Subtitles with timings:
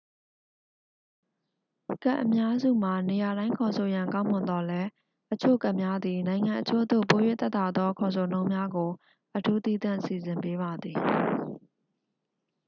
[2.03, 4.89] ကတ်အများစုမှာ နေရာတိုင်း ခေါ်ဆိုရန် ကောင်းမွန်သော်လည်း
[5.33, 8.89] အချို့ကတ်များသည် နိုင်ငံအချို့သို့ ပို၍သက်သာသော ခေါ်ဆိုနှုန်းများကို
[9.37, 10.97] အထူးသီးသန့် စီစဉ်ပေးပါသည်